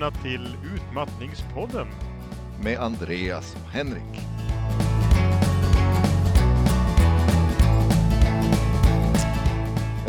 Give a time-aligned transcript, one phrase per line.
[0.00, 1.88] välkomna till Utmattningspodden.
[2.62, 4.20] Med Andreas och Henrik.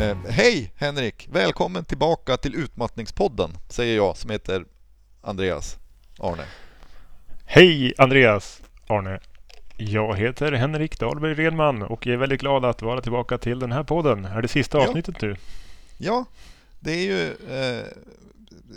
[0.00, 1.28] Eh, hej Henrik!
[1.32, 4.64] Välkommen tillbaka till Utmattningspodden, säger jag som heter
[5.22, 5.78] Andreas
[6.18, 6.44] Arne.
[7.44, 9.20] Hej Andreas Arne!
[9.76, 13.84] Jag heter Henrik Dahlberg Redman och är väldigt glad att vara tillbaka till den här
[13.84, 14.24] podden.
[14.24, 14.88] Är det sista Ja.
[14.88, 15.36] avsnittet nu?
[15.98, 16.24] Ja,
[16.80, 17.86] det är ju eh,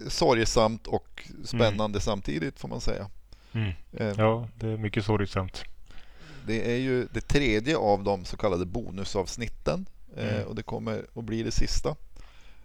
[0.08, 3.10] sorgesamt och spännande samtidigt får man säga.
[3.54, 3.72] Mm.
[3.92, 5.64] Eh, Ja, det är mycket sorgsamt.
[6.48, 9.86] Det är ju det tredje av de så kallade bonusavsnitten
[10.18, 10.48] eh, Mm.
[10.48, 11.96] och det kommer att bli det sista.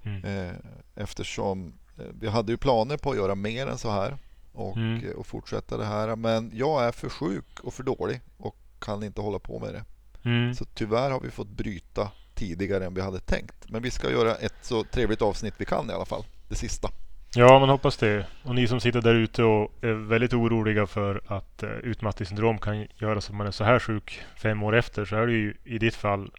[0.02, 0.24] Mm.
[0.24, 0.54] Eh,
[0.94, 1.72] eftersom
[2.20, 4.16] vi hade ju planer på att göra mer än så här
[4.52, 5.12] och, Mm.
[5.16, 6.16] och fortsätta det här.
[6.16, 9.84] Men jag är för sjuk och för dålig och kan inte hålla på med det.
[10.24, 10.54] Mm.
[10.54, 13.68] Så tyvärr har vi fått bryta tidigare än vi hade tänkt.
[13.70, 16.24] Men vi ska göra ett så trevligt avsnitt vi kan i alla fall.
[16.48, 16.90] Det sista.
[17.34, 18.26] Ja, man hoppas det.
[18.42, 22.86] Och ni som sitter där ute och är väldigt oroliga för att eh, utmattningssyndrom kan
[22.96, 25.54] göra så att man är så här sjuk fem år efter så är det ju
[25.64, 26.30] i ditt fall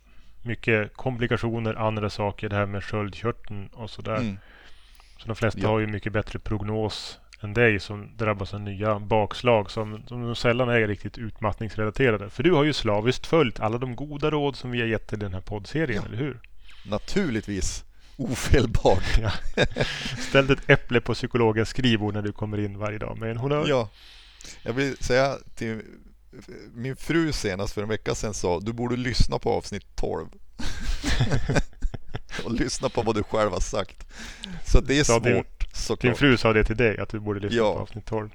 [0.41, 4.15] mycket komplikationer, andra saker, det här med sköldkörteln och sådär.
[4.17, 4.37] Mm.
[5.17, 5.67] Så de flesta Ja.
[5.67, 10.69] har ju mycket bättre prognos än dig som drabbas av nya bakslag som, som sällan
[10.69, 12.29] är riktigt utmattningsrelaterade.
[12.29, 15.19] För du har ju slaviskt följt alla de goda råd som vi har gett till
[15.19, 16.07] den här poddserien, Ja.
[16.07, 16.39] eller hur?
[16.85, 17.85] Naturligtvis
[18.17, 19.19] ofelbart.
[19.21, 19.31] Ja.
[20.29, 23.65] Ställt ett äpple på psykologens skrivbord när du kommer in varje dag med en honnör.
[23.67, 23.89] Ja.
[24.63, 25.81] Jag vill säga till
[26.73, 30.27] min fru senast för en vecka sedan sa du borde lyssna på avsnitt 12.
[32.45, 34.07] och lyssna på vad du själv har sagt.
[34.67, 36.17] Så det är Sa din- svårt Din såklart.
[36.17, 37.73] fru sa det till dig, att du borde lyssna Ja.
[37.73, 38.29] på avsnitt 12.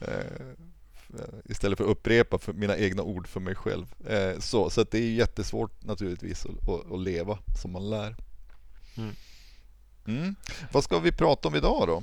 [0.00, 0.08] Eh,
[1.44, 3.94] istället för att upprepa för mina egna ord för mig själv.
[4.08, 8.16] Eh, så så det är jättesvårt naturligtvis att, att, att leva som man lär.
[8.96, 9.14] Mm.
[10.06, 10.34] Mm.
[10.72, 12.02] Vad ska vi prata om idag då?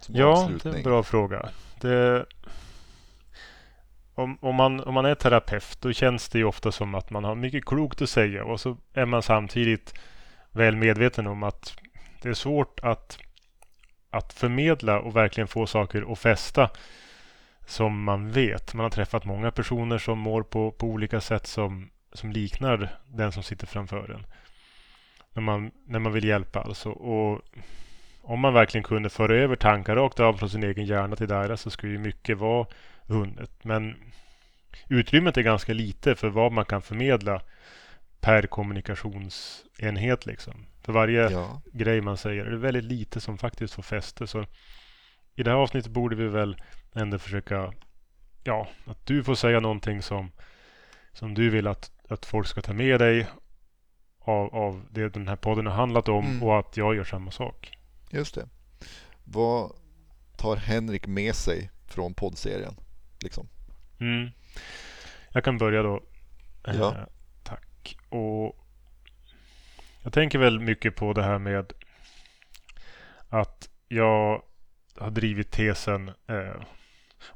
[0.00, 1.48] Som Ja, det är en bra fråga.
[1.80, 2.26] Det,
[4.14, 7.24] om, om, man, om man är terapeut då känns det ju ofta som att man
[7.24, 9.94] har mycket klokt att säga och så är man samtidigt
[10.50, 11.76] väl medveten om att
[12.22, 13.18] det är svårt att,
[14.10, 16.70] att förmedla och verkligen få saker att fästa
[17.66, 18.74] som man vet.
[18.74, 23.32] Man har träffat många personer som mår på, på olika sätt som, som liknar den
[23.32, 24.26] som sitter framför en.
[25.34, 26.90] När man, när man vill hjälpa alltså.
[26.90, 27.42] Och
[28.22, 31.60] om man verkligen kunde föra över tankar rakt av från sin egen hjärna till deras
[31.60, 32.66] så skulle ju mycket vara
[33.06, 33.64] vunnet.
[33.64, 33.96] Men
[34.88, 37.42] utrymmet är ganska lite för vad man kan förmedla
[38.20, 40.66] per kommunikationsenhet liksom.
[40.82, 44.26] För varje Ja, grej man säger är det väldigt lite som faktiskt får fäste.
[44.26, 44.46] Så
[45.34, 46.62] i det här avsnittet borde vi väl
[46.94, 47.72] ändå försöka,
[48.44, 50.32] ja, att du får säga någonting som,
[51.12, 53.26] som du vill att, att folk ska ta med dig
[54.20, 56.42] av, av det den här podden har handlat om Mm.
[56.42, 57.76] och att jag gör samma sak.
[58.10, 58.48] just det.
[59.24, 59.72] Vad
[60.36, 62.74] tar Henrik med sig från poddserien?
[63.22, 63.48] Liksom?
[64.00, 64.30] Mm.
[65.32, 66.02] Jag kan börja då.
[66.66, 67.06] Eh, Ja.
[67.42, 67.96] tack.
[68.08, 68.56] Och
[70.02, 71.72] jag tänker väl mycket på det här med
[73.28, 74.42] att jag
[74.96, 76.62] har drivit tesen eh,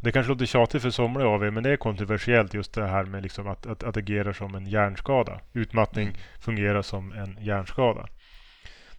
[0.00, 3.04] det kanske låter tjatigt för somliga av er, men det är kontroversiellt just det här
[3.04, 5.40] med liksom att, att, att agera som en hjärnskada.
[5.52, 6.20] Utmattning Mm.
[6.40, 8.06] fungerar som en hjärnskada.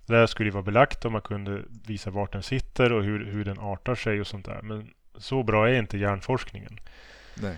[0.06, 3.26] Det där skulle ju vara belagt om man kunde visa vart den sitter och hur,
[3.26, 4.62] hur den artar sig och sånt där.
[4.62, 6.80] Men så bra är inte hjärnforskningen.
[7.36, 7.58] Nej.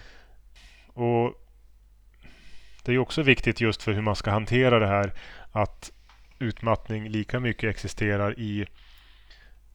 [0.87, 1.43] Och
[2.83, 5.13] Det är också viktigt just för hur man ska hantera det här
[5.51, 5.91] att
[6.39, 8.67] utmattning lika mycket existerar i,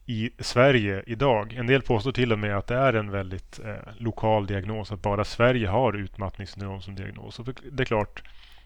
[0.05, 1.53] i Sverige idag.
[1.53, 5.01] En del påstår till och med att det är en väldigt eh, lokal diagnos, att
[5.01, 7.39] bara Sverige har utmattningssyndrom som diagnos.
[7.39, 8.23] Och det är klart,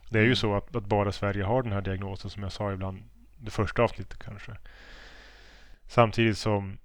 [0.10, 2.74] det är ju så att, att bara Sverige har den här diagnosen som jag sa
[2.74, 3.04] ibland,
[3.38, 4.52] det första avsnittet kanske.
[5.88, 6.78] Samtidigt som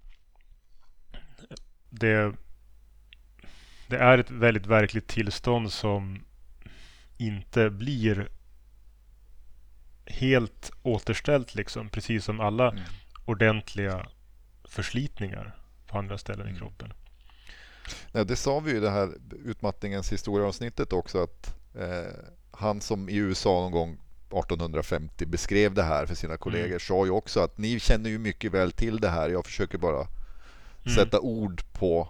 [1.91, 2.35] det,
[3.87, 6.25] det är ett väldigt verkligt tillstånd som
[7.19, 8.29] inte blir
[10.07, 11.89] helt återställt liksom.
[11.89, 12.83] Precis som alla Mm.
[13.25, 14.07] ordentliga
[14.73, 16.61] förslitningar på andra ställen i Mm.
[16.61, 16.93] kroppen.
[18.13, 19.13] Nej, det sa vi ju i det här
[19.45, 22.13] utmattningens historieavsnittet också att eh,
[22.51, 23.93] han som i USA någon gång
[24.31, 26.81] 1850 beskrev det här för sina kollegor Mm.
[26.81, 29.29] sa ju också att ni känner ju mycket väl till det här.
[29.29, 29.97] Jag försöker bara
[30.85, 30.97] Mm.
[30.97, 32.09] sätta ord på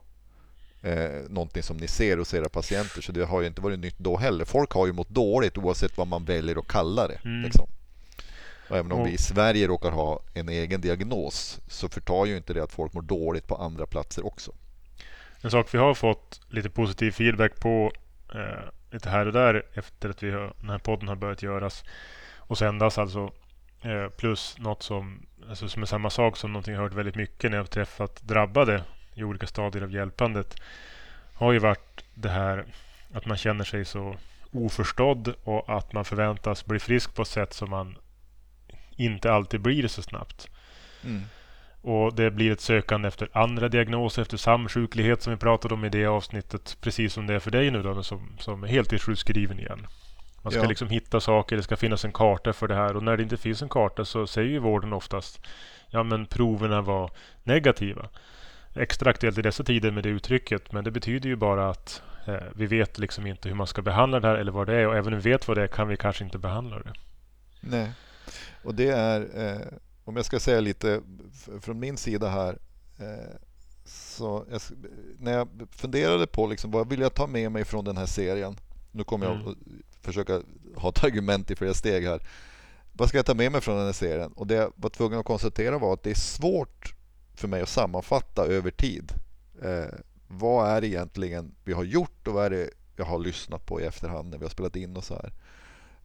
[0.83, 3.01] eh, någonting som ni ser hos era patienter.
[3.03, 4.45] Så det har ju inte varit nytt då heller.
[4.45, 7.21] Folk har ju mått dåligt oavsett vad man väljer att kalla det.
[7.25, 7.43] Mm.
[7.43, 7.67] Liksom.
[8.73, 12.37] Och även om Och- vi i Sverige råkar ha en egen diagnos så förtar ju
[12.37, 14.53] inte det att folk mår dåligt på andra platser också.
[15.43, 17.93] En sak vi har fått lite positiv feedback på
[18.35, 21.85] eh, lite här och där efter att vi har, den här podden har börjat göras
[22.37, 23.33] och sändas alltså.
[23.83, 27.51] Eh, plus något som alltså som är samma sak som någonting jag hört väldigt mycket
[27.51, 28.83] när jag har träffat drabbade
[29.15, 30.57] i olika stadier av hjälpandet
[31.35, 32.65] har ju varit det här
[33.13, 34.17] att man känner sig så
[34.53, 37.97] oförstådd och att man förväntas bli frisk på ett sätt som man
[38.97, 40.49] inte alltid blir så snabbt.
[41.05, 41.23] Mm.
[41.81, 45.89] Och det blir ett sökande efter andra diagnoser, efter samsjuklighet som vi pratade om i
[45.89, 46.77] det avsnittet.
[46.81, 49.87] Precis som det är för dig nu då, som, som är heltidssjukskriven igen.
[50.43, 50.69] Man ska ja.
[50.69, 52.97] liksom hitta saker, det ska finnas en karta för det här.
[52.97, 55.47] Och när det inte finns en karta så säger ju vården oftast
[55.95, 57.11] Ja men proverna var
[57.43, 58.09] negativa.
[58.75, 60.73] Extra aktuellt i dessa tider med det uttrycket.
[60.73, 64.21] Men det betyder ju bara att eh, vi vet liksom inte hur man ska behandla
[64.21, 64.87] det här eller vad det är.
[64.87, 66.93] Och även om vi vet vad det är kan vi kanske inte behandla det.
[67.61, 67.91] Nej,
[68.65, 71.01] och det är eh, om jag ska säga lite
[71.61, 72.59] från min sida här.
[72.99, 73.37] Eh,
[73.85, 74.61] så jag,
[75.19, 78.57] när jag funderade på liksom, vad vill jag ta med mig från den här serien.
[78.91, 79.55] Nu kommer jag mm
[80.03, 80.43] försöka
[80.77, 82.23] ha ett argument i flera steg här.
[82.93, 84.33] Vad ska jag ta med mig från den här serien?
[84.33, 86.95] Och det jag var tvungen att konstatera var att det är svårt
[87.35, 89.13] för mig att sammanfatta över tid.
[89.63, 89.99] Eh,
[90.29, 93.81] vad är det egentligen vi har gjort och vad är det jag har lyssnat på
[93.81, 95.33] i efterhand när vi har spelat in och så här.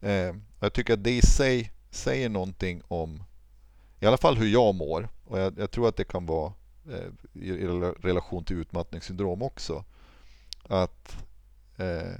[0.00, 3.22] Eh, jag tycker att det i sig säger någonting om
[4.00, 6.52] i alla fall hur jag mår och jag, jag tror att det kan vara
[6.90, 7.66] eh, i, i
[8.00, 9.84] relation till utmattningssyndrom också.
[10.62, 11.16] Att
[11.76, 12.12] eh,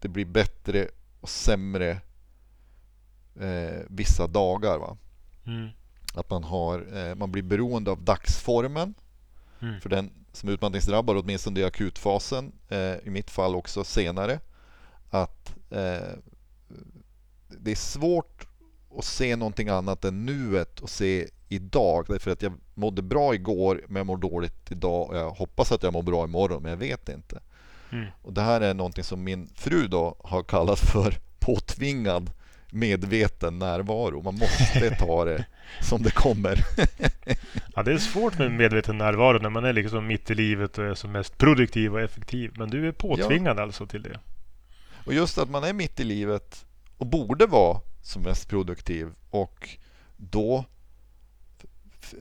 [0.00, 0.88] det blir bättre
[1.20, 1.90] och sämre
[3.40, 4.78] eh, vissa dagar.
[4.78, 4.96] Va?
[5.46, 5.68] Mm.
[6.14, 8.94] Att man, har, eh, man blir beroende av dagsformen.
[9.60, 9.80] Mm.
[9.80, 14.40] För den som är utmattningsdrabbad, åtminstone i akutfasen, eh, i mitt fall också senare.
[15.10, 16.12] Att eh,
[17.60, 18.46] det är svårt
[18.98, 22.04] att se någonting annat än nuet och se idag.
[22.08, 25.82] Därför att jag mådde bra igår men jag mår dåligt idag och jag hoppas att
[25.82, 27.40] jag mår bra imorgon men jag vet inte.
[27.92, 28.06] Mm.
[28.22, 32.30] Och Det här är någonting som min fru då har kallat för påtvingad
[32.70, 34.22] medveten närvaro.
[34.22, 35.44] Man måste ta det
[35.82, 36.58] som det kommer.
[37.74, 40.84] ja, det är svårt med medveten närvaro när man är liksom mitt i livet och
[40.84, 42.52] är som mest produktiv och effektiv.
[42.54, 43.62] Men du är påtvingad ja.
[43.62, 44.20] alltså till det.
[45.06, 46.65] Och just att man är mitt i livet
[46.98, 49.68] och borde vara som mest produktiv och
[50.16, 50.64] då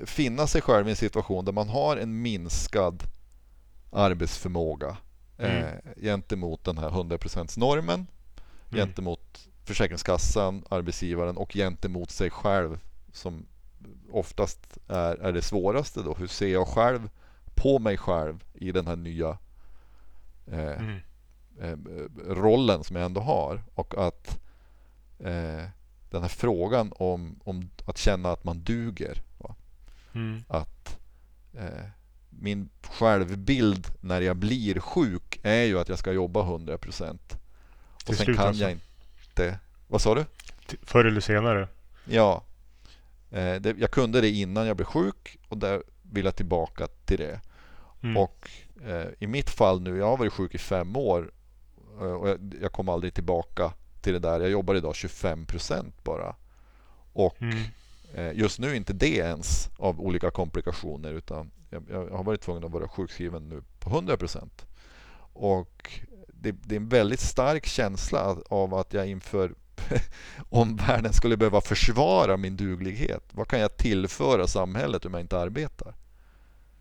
[0.06, 3.04] finna sig själv i en situation där man har en minskad
[3.92, 4.98] arbetsförmåga
[5.38, 5.63] mm.
[5.63, 8.07] eh, gentemot den här 100% normen, mm.
[8.72, 12.80] gentemot Försäkringskassan, arbetsgivaren och gentemot sig själv
[13.13, 13.45] som
[14.12, 16.13] oftast är, är det svåraste då.
[16.13, 17.10] Hur ser jag själv
[17.56, 19.38] på mig själv i den här nya
[20.48, 21.00] eh, mm.
[21.62, 21.78] eh,
[22.28, 24.39] rollen som jag ändå har och att
[25.19, 25.63] eh,
[26.09, 29.21] den här frågan om, om att känna att man duger.
[30.15, 30.44] Mm.
[30.47, 31.00] Att
[31.53, 31.85] eh,
[32.29, 37.38] min självbild när jag blir sjuk är ju att jag ska jobba 100 procent.
[38.07, 38.63] Och sen kan alltså.
[38.63, 39.59] jag inte...
[39.88, 40.25] Vad sa du?
[40.83, 41.68] Förr eller senare.
[42.06, 42.44] Ja.
[43.31, 47.18] Eh, det, jag kunde det innan jag blev sjuk och där vill jag tillbaka till
[47.18, 47.39] det.
[48.03, 48.18] Mm.
[48.18, 48.50] Och
[48.85, 51.31] eh, i mitt fall nu, jag har varit sjuk i fem år
[52.01, 53.73] eh, och jag, jag kom aldrig tillbaka
[54.06, 54.40] till det där.
[54.40, 56.36] Jag jobbar idag 25 procent bara.
[57.13, 57.57] Och mm.
[58.13, 62.64] Eh, just nu inte det ens av olika komplikationer utan jag, jag har varit tvungen
[62.64, 64.66] att vara sjukskriven nu på 100 procent.
[65.33, 69.56] Och det, det, är en väldigt stark känsla av att jag inför
[70.50, 73.24] omvärlden skulle behöva försvara min duglighet.
[73.31, 75.95] Vad kan jag tillföra samhället om jag inte arbetar?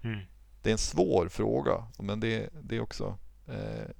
[0.02, 0.20] Mm.
[0.62, 3.90] Det är en svår fråga, men det, det är också eh,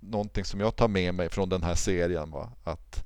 [0.00, 2.30] någonting som jag tar med mig från den här serien.
[2.30, 2.52] Va?
[2.64, 3.04] Att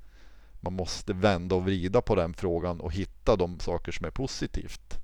[0.59, 4.97] man måste vända och vrida på den frågan och hitta de saker som är positivt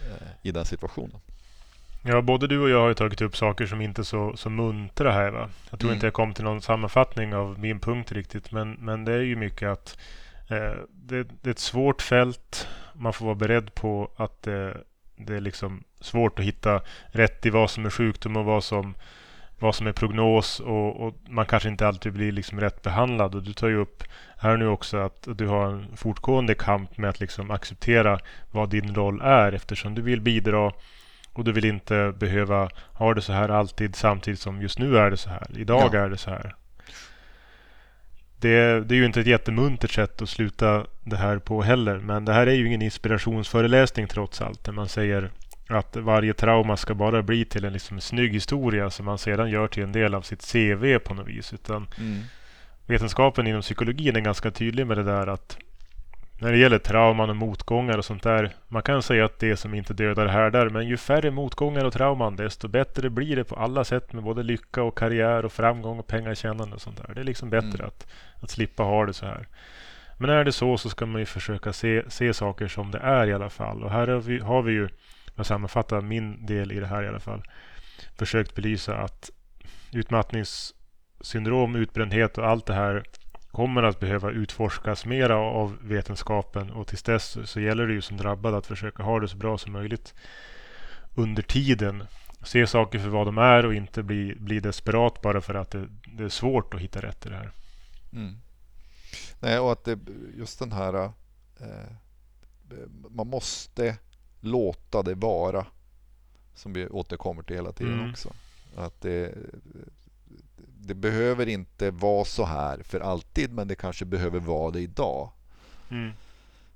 [0.00, 1.20] eh, i den situationen.
[2.06, 5.12] Ja, både du och jag har tagit upp saker som inte är så, så muntra
[5.12, 5.30] här.
[5.30, 5.50] Va?
[5.70, 5.94] Jag tror mm.
[5.94, 8.52] inte jag kom till någon sammanfattning av min punkt riktigt.
[8.52, 9.98] Men, men det är ju mycket att
[10.48, 12.68] eh, det, det, är ett svårt fält.
[12.92, 14.76] Man får vara beredd på att det,
[15.16, 18.94] det är liksom svårt att hitta rätt i vad som är sjukdom och vad som,
[19.64, 20.60] vad som är prognos.
[20.60, 23.34] Och, och man kanske inte alltid blir liksom rätt behandlad.
[23.34, 24.04] Och du tar ju upp
[24.38, 28.18] här nu också att du har en fortgående kamp med att liksom acceptera
[28.50, 30.72] vad din roll är eftersom du vill bidra
[31.32, 35.10] och du vill inte behöva ha det så här alltid samtidigt som just nu är
[35.10, 35.46] det så här.
[35.56, 35.98] Idag ja.
[35.98, 36.54] är det så här.
[38.36, 41.98] Det, det, är ju inte ett jättemuntert sätt att sluta det här på heller.
[41.98, 44.64] Men det här är ju ingen inspirationsföreläsning trots allt.
[44.64, 45.30] Där man säger
[45.68, 49.68] att varje trauma ska bara bli till en liksom snygg historia som man sedan gör
[49.68, 51.52] till en del av sitt CV på något vis.
[51.52, 52.22] Utan mm
[52.86, 55.58] vetenskapen inom psykologin är ganska tydlig med det där att
[56.40, 58.50] när det gäller trauman och motgångar och sånt där.
[58.68, 60.68] Man kan säga att det som inte dödar härdar.
[60.68, 64.42] Men ju färre motgångar och trauman desto bättre blir det på alla sätt med både
[64.42, 67.14] lycka och karriär och framgång och pengatjänande och sånt där.
[67.14, 67.86] Det är liksom bättre mm.
[67.86, 68.06] att,
[68.40, 69.46] att slippa ha det så här.
[70.18, 73.26] Men är det så så ska man ju försöka se, se saker som det är
[73.26, 73.82] i alla fall.
[73.82, 74.88] Och här har vi, har vi ju,
[75.34, 77.42] jag sammanfattar min del i det här i alla fall,
[78.16, 79.30] försökt belysa att
[79.92, 83.04] utmattningssyndrom, utbrändhet och allt det här
[83.50, 88.16] kommer att behöva utforskas mera av vetenskapen och tills dess så gäller det ju som
[88.16, 90.14] drabbad att försöka ha det så bra som möjligt
[91.14, 92.04] under tiden.
[92.42, 95.88] Se saker för vad de är och inte bli, bli desperat bara för att det,
[96.06, 97.50] det är svårt att hitta rätt i det här.
[98.12, 98.40] Mm.
[99.40, 99.98] Nej, och att det,
[100.36, 101.04] just den här...
[101.04, 101.10] Eh,
[103.10, 103.98] man måste
[104.44, 105.66] låta det vara.
[106.54, 108.10] Som vi återkommer till hela tiden mm.
[108.10, 108.32] också.
[108.76, 109.34] Att det,
[110.78, 115.30] det behöver inte vara så här för alltid men det kanske behöver vara det idag.
[115.90, 116.12] Mm.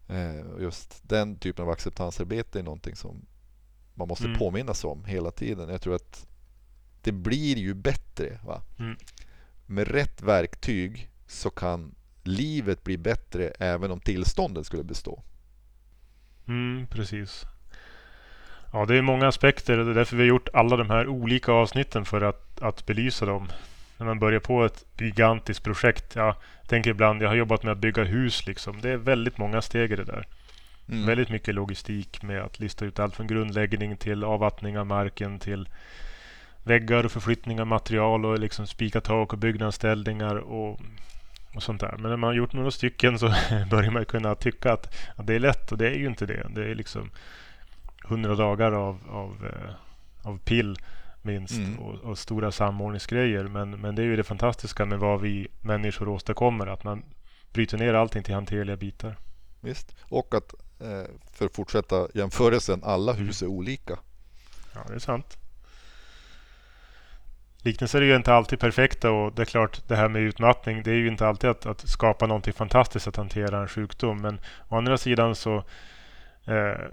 [0.09, 3.27] Eh, just den typen av acceptansarbete är någonting som
[3.95, 4.39] man måste mm.
[4.39, 5.69] påminnas om hela tiden.
[5.69, 6.27] Jag tror att
[7.03, 8.39] det blir ju bättre.
[8.45, 8.63] Va?
[8.79, 8.97] Mm.
[9.67, 15.23] Med rätt verktyg så kan livet bli bättre även om tillståndet skulle bestå.
[16.47, 17.45] Mm, precis.
[18.73, 19.77] Ja, det är många aspekter.
[19.77, 23.27] Det är därför vi har gjort alla de här olika avsnitten för att, att belysa
[23.27, 23.49] dem.
[23.97, 26.17] När man börjar på ett gigantiskt projekt.
[26.17, 26.35] Jag
[26.67, 28.47] tänker ibland, jag har jobbat med att bygga hus.
[28.47, 28.81] Liksom.
[28.81, 30.27] Det är väldigt många steg i det där.
[30.89, 31.07] Mm.
[31.07, 35.69] Väldigt mycket logistik med att lista ut allt från grundläggning till avvattning av marken till
[36.63, 40.81] väggar och förflyttning av material och liksom spika tak och byggnadsställningar och,
[41.55, 41.95] och sånt där.
[41.99, 43.27] Men när man har gjort några stycken så
[43.71, 46.47] börjar man kunna tycka att, att, det är lätt och det är ju inte det.
[46.51, 47.11] Det är liksom
[48.09, 49.75] hundra dagar av, av, eh,
[50.29, 50.77] av pill
[51.23, 51.79] minst mm.
[51.79, 53.45] och, och, stora samordningsgrejer.
[53.45, 56.67] Men, men det är ju det fantastiska med vad vi människor åstadkommer.
[56.67, 57.03] Att man
[57.53, 59.17] bryter ner allting till hanterliga bitar.
[59.61, 63.99] Visst, och att Eh, för att fortsätta jämförelsen, alla hus är olika.
[64.75, 65.39] Ja, det är sant.
[67.63, 70.91] Liknelser är ju inte alltid perfekta och det är klart det här med utmattning det
[70.91, 74.21] är ju inte alltid att, att skapa någonting fantastiskt att hantera en sjukdom.
[74.21, 75.57] Men å andra sidan så
[76.45, 76.85] eh,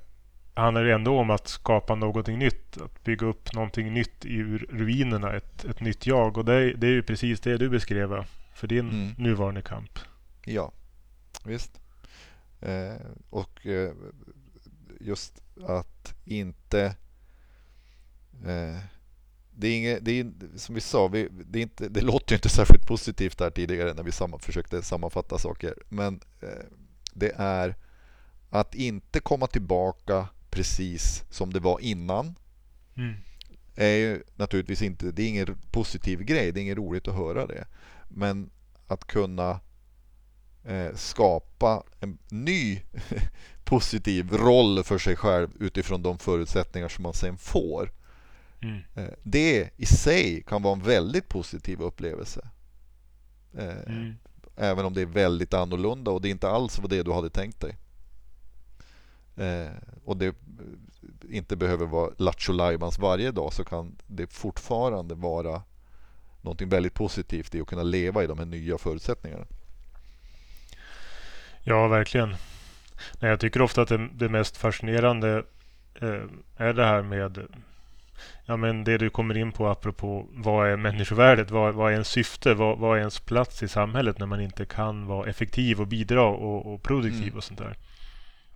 [0.55, 2.81] handlar det ändå om att skapa någonting nytt.
[2.81, 6.37] Att bygga upp någonting nytt ur ruinerna, ett, ett nytt jag.
[6.37, 9.13] Och det, det är ju precis det du beskrev för din mm.
[9.17, 9.99] nuvarande kamp.
[10.45, 10.71] Ja,
[11.45, 11.79] visst.
[12.61, 12.95] Eh,
[13.29, 13.91] och eh,
[14.99, 16.95] just att inte...
[18.45, 18.79] Eh,
[19.57, 22.87] det är inget, det är, som vi sa, vi, det, inte, det låter inte särskilt
[22.87, 25.73] positivt här tidigare när vi samma, försökte sammanfatta saker.
[25.89, 26.65] Men eh,
[27.13, 27.75] det är
[28.49, 32.35] att inte komma tillbaka precis som det var innan.
[32.97, 33.13] Mm.
[33.75, 37.47] är ju naturligtvis inte, det är ingen positiv grej, det är inget roligt att höra
[37.47, 37.67] det.
[38.07, 38.49] Men
[38.87, 39.59] att kunna
[40.63, 42.81] eh, skapa en ny
[43.63, 47.91] positiv roll för sig själv utifrån de förutsättningar som man sen får.
[48.61, 48.81] Mm.
[48.95, 52.49] Eh, det i sig kan vara en väldigt positiv upplevelse.
[53.57, 54.15] Eh, mm.
[54.55, 57.61] Även om det är väldigt annorlunda och det inte alls var det du hade tänkt
[57.61, 57.77] dig.
[59.35, 59.71] Eh,
[60.05, 60.35] och det
[61.29, 62.53] inte behöver vara lattjo
[62.99, 65.61] varje dag så kan det fortfarande vara
[66.41, 69.45] någonting väldigt positivt i att kunna leva i de här nya förutsättningarna.
[71.63, 72.29] Ja, verkligen.
[73.19, 75.43] Nej, jag tycker ofta att det, det mest fascinerande
[75.95, 76.23] eh,
[76.57, 77.47] är det här med
[78.45, 81.51] ja, men det du kommer in på apropå vad är människovärdet?
[81.51, 82.53] Vad, vad är ens syfte?
[82.53, 86.23] Vad, vad är ens plats i samhället när man inte kan vara effektiv och bidra
[86.23, 87.37] och, och produktiv mm.
[87.37, 87.77] och sånt där?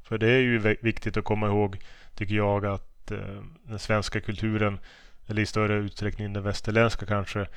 [0.09, 1.77] För det är ju viktigt att komma ihåg,
[2.15, 4.79] tycker jag, att eh, den svenska kulturen,
[5.27, 7.47] eller i större utsträckning den västerländska kanske,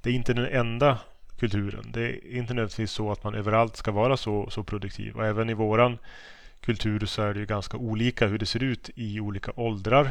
[0.00, 0.98] det är inte den enda
[1.38, 1.90] kulturen.
[1.92, 5.16] Det är inte nödvändigtvis så att man överallt ska vara så, så produktiv.
[5.16, 5.98] Och även i våran
[6.60, 10.08] kultur så är det ju ganska olika hur det ser ut i olika åldrar.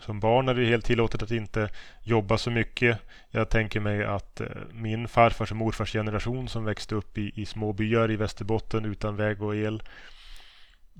[0.00, 1.68] Som barn är det helt tillåtet att inte
[2.02, 2.98] jobba så mycket.
[3.30, 7.46] Jag tänker mig att eh, min farfars och morfars generation som växte upp i, i
[7.46, 9.82] små byar i Västerbotten utan väg och el.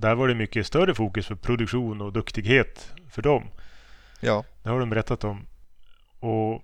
[0.00, 3.50] Där var det mycket större fokus på produktion och duktighet för dem.
[4.21, 4.45] Ja.
[4.62, 5.47] Det har de berättat om.
[6.21, 6.62] Och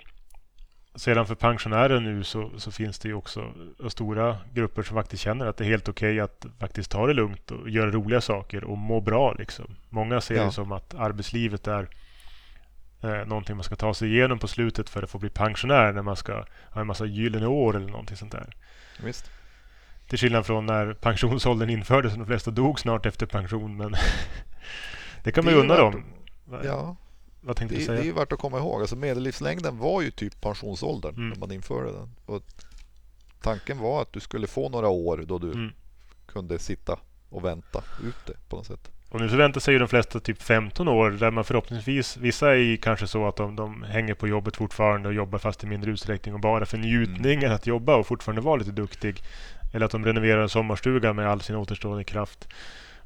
[0.95, 3.53] sedan för pensionärer nu så, så, finns det ju också
[3.89, 7.13] stora grupper som faktiskt känner att det är helt okej okay att faktiskt ta det
[7.13, 9.33] lugnt och göra roliga saker och må bra.
[9.33, 9.77] Liksom.
[9.89, 10.45] Många ser ja.
[10.45, 11.89] det som att arbetslivet är
[13.03, 16.03] eh, någonting man ska ta sig igenom på slutet för att få bli pensionär när
[16.03, 18.57] man ska ha en massa gyllene år eller någonting sånt där.
[19.05, 19.31] Visst.
[20.09, 23.77] Till skillnad från när pensionsåldern infördes och de flesta dog snart efter pension.
[23.77, 23.95] Men
[25.25, 26.05] det kan man ju undra om.
[26.65, 26.97] Ja,
[27.41, 27.97] vad tänkte det, du säga?
[27.97, 28.81] Det är ju värt att komma ihåg.
[28.81, 31.29] Alltså medellivslängden var ju typ pensionsåldern mm.
[31.29, 32.15] när man införde den.
[32.27, 32.43] Och
[33.43, 35.73] tanken var att du skulle få några år då du mm.
[36.27, 36.99] kunde sitta
[37.29, 38.91] och vänta ut det på något sätt.
[39.11, 42.57] Och nu så väntar sig ju de flesta typ 15 år där man förhoppningsvis, vissa
[42.57, 45.91] är kanske så att de, de hänger på jobbet fortfarande och jobbar fast i mindre
[45.91, 47.55] utsträckning och bara för njutningen mm.
[47.55, 49.23] att jobba och fortfarande vara lite duktig.
[49.77, 52.49] Eller att de renoverar en sommarstuga med all sin återstående kraft.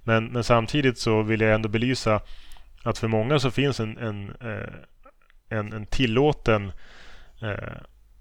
[0.02, 2.20] Men, men samtidigt så vill jag ändå belysa
[2.82, 6.72] att för många så finns en, en, eh, en, en tillåten
[7.42, 7.76] eh,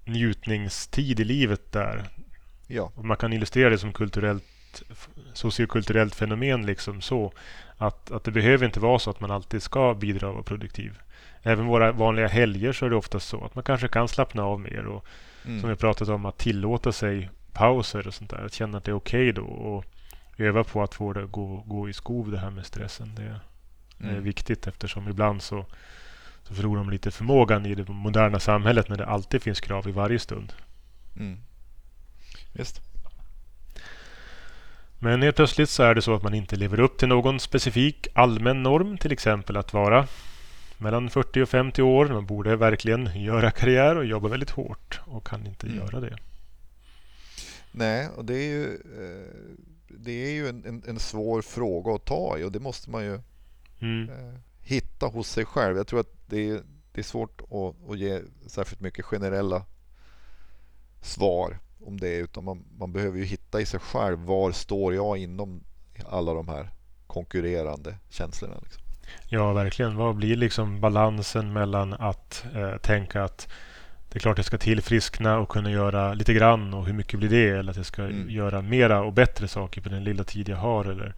[0.05, 2.03] njutningstid i livet där.
[2.67, 2.91] Ja.
[2.95, 4.83] Man kan illustrera det som kulturellt
[5.33, 7.33] sociokulturellt fenomen liksom så
[7.77, 10.99] att, att det behöver inte vara så att man alltid ska bidra och vara produktiv.
[11.43, 14.59] Även våra vanliga helger så är det ofta så att man kanske kan slappna av
[14.59, 15.05] mer och
[15.45, 15.61] Mm.
[15.61, 18.45] som vi pratat om att tillåta sig pauser och sånt där.
[18.45, 19.85] Att känna att det är okej då och
[20.37, 23.11] öva på att få det att gå, gå i skov det här med stressen.
[23.15, 23.39] Det är
[24.09, 24.23] Mm.
[24.23, 25.65] viktigt eftersom ibland så,
[26.43, 29.91] så förlorar man lite förmågan i det moderna samhället när det alltid finns krav i
[29.91, 30.53] varje stund.
[31.17, 31.37] Mm.
[32.53, 32.81] Visst.
[34.99, 38.07] Men helt plötsligt så är det så att man inte lever upp till någon specifik
[38.13, 38.97] allmän norm.
[38.97, 40.07] Till exempel att vara
[40.77, 42.07] mellan 40 och 50 år.
[42.07, 45.77] Man borde verkligen göra karriär och jobba väldigt hårt och kan inte Mm.
[45.79, 46.17] göra det.
[47.71, 49.55] Nej, och det är ju, eh,
[49.87, 53.03] det är ju en, en, en svår fråga att ta i och det måste man
[53.05, 53.19] ju
[53.81, 54.09] Mm.
[54.09, 55.77] eh, hitta hos sig själv.
[55.77, 56.61] Jag tror att det är,
[56.91, 59.65] det är svårt att, att ge särskilt mycket generella
[61.01, 65.17] svar om det utan man, man behöver ju hitta i sig själv var står jag
[65.17, 65.63] inom
[66.09, 66.69] alla de här
[67.07, 68.55] konkurrerande känslorna.
[68.63, 68.81] Liksom.
[69.27, 69.95] Ja, verkligen.
[69.95, 73.47] Vad blir liksom balansen mellan att eh, tänka att
[74.09, 77.29] det är klart jag ska tillfriskna och kunna göra lite grann och hur mycket blir
[77.29, 77.49] det?
[77.49, 78.29] Eller att jag ska Mm.
[78.29, 80.85] göra mera och bättre saker på den lilla tid jag har.
[80.85, 81.13] Eller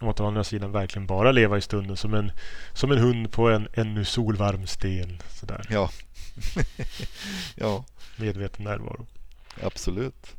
[0.00, 2.32] om att å andra sidan verkligen bara leva i stunden som en,
[2.72, 5.18] som en hund på en ännu solvarm sten.
[5.28, 5.66] Sådär.
[5.70, 5.90] Ja.
[7.54, 7.84] ja,
[8.16, 9.06] Medveten närvaro.
[9.62, 10.36] absolut.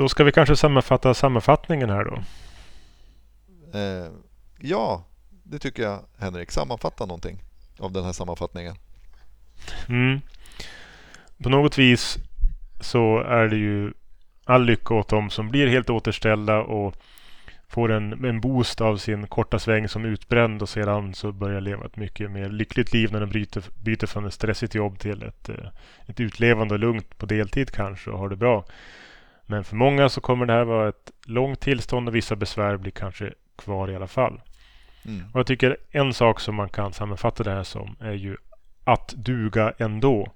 [0.00, 2.22] Då ska vi kanske sammanfatta sammanfattningen här då.
[3.78, 4.10] Eh,
[4.60, 5.04] ja,
[5.42, 6.50] det tycker jag Henrik.
[6.50, 7.42] Sammanfatta någonting
[7.78, 8.74] av den här sammanfattningen.
[9.88, 10.20] Mm.
[11.42, 12.18] På något vis
[12.80, 13.92] så är det ju
[14.44, 16.94] all lycka åt dem som blir helt återställda och
[17.68, 21.86] får en, en boost av sin korta sväng som utbränd och sedan så börjar leva
[21.86, 25.48] ett mycket mer lyckligt liv när de bryter, byter från ett stressigt jobb till ett,
[25.48, 25.68] eh,
[26.06, 28.64] ett utlevande och lugnt på deltid kanske och har det bra.
[29.50, 32.92] Men för många så kommer det här vara ett långt tillstånd och vissa besvär blir
[32.92, 34.40] kanske kvar i alla fall.
[35.04, 35.30] Mm.
[35.32, 38.36] Och jag tycker en sak som man kan sammanfatta det här som är ju
[38.84, 40.32] att duga ändå.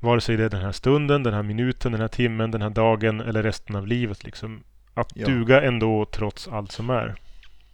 [0.00, 2.70] Vare sig det är den här stunden, den här minuten, den här timmen, den här
[2.70, 4.24] dagen eller resten av livet.
[4.24, 4.62] Liksom.
[4.94, 5.26] Att Ja.
[5.26, 7.14] duga ändå trots allt som är.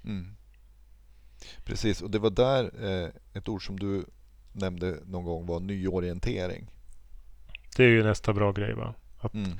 [0.04, 0.36] Mm.
[1.64, 4.04] Precis, och det var där eh, ett ord som du
[4.52, 6.70] nämnde någon gång var nyorientering.
[7.76, 8.74] Det är ju nästa bra grej.
[8.74, 8.94] Va?
[9.20, 9.58] Att Mm.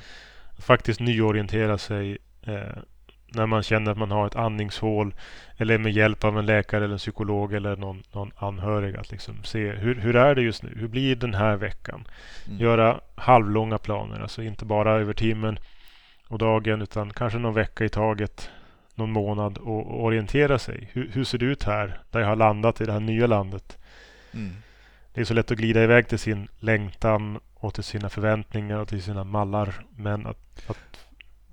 [0.59, 2.79] faktiskt nyorientera sig eh,
[3.35, 5.15] när man känner att man har ett andningshål
[5.57, 9.45] eller med hjälp av en läkare eller en psykolog eller någon, någon anhörig att liksom
[9.45, 10.73] se hur, hur är det just nu?
[10.77, 12.07] Hur blir den här veckan?
[12.47, 12.61] Mm.
[12.61, 15.59] Göra halvlånga planer, alltså inte bara över timmen
[16.29, 18.51] och dagen utan kanske någon vecka i taget,
[18.95, 20.89] någon månad och, och orientera sig.
[20.93, 23.79] Hur, hur ser det ut här där jag har landat i det här nya landet?
[24.35, 24.53] Mm.
[25.15, 28.89] Det är så lätt att glida iväg till sin längtan och till sina förväntningar och
[28.89, 29.87] till sina mallar.
[29.97, 30.77] Men att, att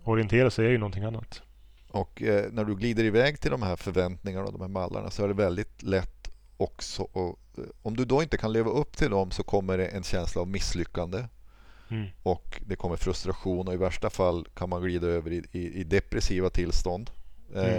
[0.04, 1.42] orientera sig är ju någonting annat.
[1.90, 5.24] Och eh, när du glider iväg till de här förväntningarna och de här mallarna så
[5.24, 9.10] är det väldigt lätt också att, eh, om du då inte kan leva upp till
[9.10, 11.24] dem så kommer det en känsla av misslyckande
[11.90, 12.08] Mm.
[12.24, 15.84] och det kommer frustration och i värsta fall kan man glida över i, i, i
[15.84, 17.10] depressiva tillstånd.
[17.56, 17.78] Eh, Mm.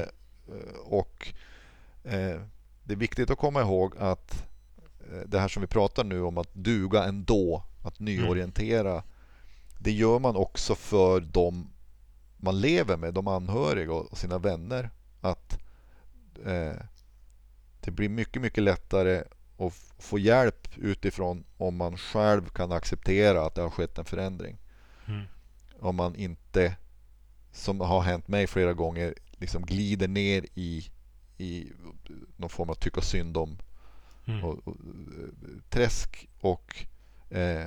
[0.49, 1.29] eh, och
[2.05, 2.41] eh,
[2.85, 4.45] Det är viktigt att komma ihåg att
[5.12, 9.03] eh, det här som vi pratar nu om att duga ändå, att nyorientera,
[9.79, 11.70] det gör man också för de
[12.37, 14.90] man lever med, de anhöriga och sina vänner.
[15.20, 15.59] Att
[16.44, 16.77] eh,
[17.81, 19.22] det blir mycket, mycket lättare
[19.59, 24.57] att få hjälp utifrån om man själv kan acceptera att det har skett en förändring.
[25.07, 25.25] Mm.
[25.81, 26.77] Om man inte,
[27.53, 30.90] som har hänt mig flera gånger, liksom glider ner i,
[31.38, 31.72] i
[32.37, 33.59] någon form av tycka synd om
[34.27, 34.44] Mm.
[34.44, 34.77] och, och,
[35.68, 36.87] träsk och
[37.31, 37.67] eh,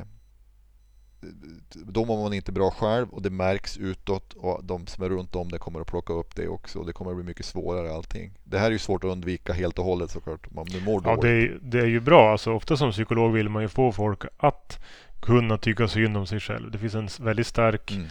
[1.74, 5.36] då mår man inte bra själv och det märks utåt och de som är runt
[5.36, 7.94] om det kommer att plocka upp det också och det kommer att bli mycket svårare
[7.94, 8.32] allting.
[8.44, 11.02] Det här är ju svårt att undvika helt och hållet såklart om man nu mår
[11.06, 11.22] Ja, dåligt.
[11.22, 12.32] det är, det är ju bra.
[12.32, 14.80] Alltså, ofta som psykolog vill man ju få folk att
[15.20, 16.72] kunna tycka synd om sig själv.
[16.72, 18.08] Det finns en väldigt stark Mm.